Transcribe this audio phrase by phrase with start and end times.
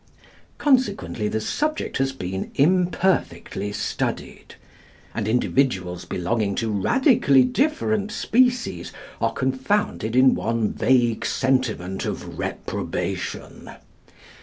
[0.57, 4.55] Consequently the subject has been imperfectly studied;
[5.13, 8.91] and individuals belonging to radically different species
[9.21, 13.69] are confounded in one vague sentiment of reprobation.